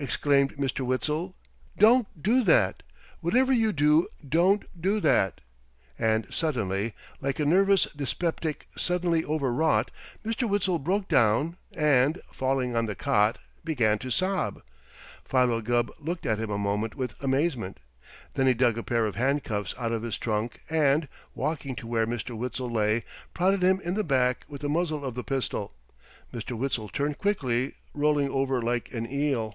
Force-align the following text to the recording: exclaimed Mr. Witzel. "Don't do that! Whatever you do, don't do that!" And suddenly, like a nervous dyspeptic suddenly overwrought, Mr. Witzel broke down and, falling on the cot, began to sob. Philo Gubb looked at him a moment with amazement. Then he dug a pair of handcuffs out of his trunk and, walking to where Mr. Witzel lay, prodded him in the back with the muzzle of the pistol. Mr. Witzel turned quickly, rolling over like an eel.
exclaimed 0.00 0.56
Mr. 0.56 0.80
Witzel. 0.84 1.36
"Don't 1.78 2.20
do 2.20 2.42
that! 2.42 2.82
Whatever 3.20 3.52
you 3.52 3.70
do, 3.72 4.08
don't 4.28 4.64
do 4.80 4.98
that!" 4.98 5.40
And 5.96 6.26
suddenly, 6.34 6.94
like 7.20 7.38
a 7.38 7.44
nervous 7.44 7.84
dyspeptic 7.94 8.66
suddenly 8.76 9.24
overwrought, 9.24 9.92
Mr. 10.24 10.48
Witzel 10.48 10.80
broke 10.80 11.06
down 11.06 11.56
and, 11.76 12.20
falling 12.32 12.74
on 12.74 12.86
the 12.86 12.96
cot, 12.96 13.38
began 13.64 13.96
to 13.98 14.10
sob. 14.10 14.62
Philo 15.24 15.60
Gubb 15.60 15.92
looked 16.00 16.26
at 16.26 16.40
him 16.40 16.50
a 16.50 16.58
moment 16.58 16.96
with 16.96 17.14
amazement. 17.22 17.78
Then 18.34 18.48
he 18.48 18.54
dug 18.54 18.76
a 18.76 18.82
pair 18.82 19.06
of 19.06 19.14
handcuffs 19.14 19.72
out 19.78 19.92
of 19.92 20.02
his 20.02 20.18
trunk 20.18 20.62
and, 20.68 21.06
walking 21.32 21.76
to 21.76 21.86
where 21.86 22.08
Mr. 22.08 22.36
Witzel 22.36 22.70
lay, 22.72 23.04
prodded 23.34 23.62
him 23.62 23.80
in 23.84 23.94
the 23.94 24.02
back 24.02 24.44
with 24.48 24.62
the 24.62 24.68
muzzle 24.68 25.04
of 25.04 25.14
the 25.14 25.22
pistol. 25.22 25.74
Mr. 26.34 26.58
Witzel 26.58 26.88
turned 26.88 27.18
quickly, 27.18 27.74
rolling 27.94 28.28
over 28.30 28.60
like 28.60 28.92
an 28.92 29.08
eel. 29.08 29.54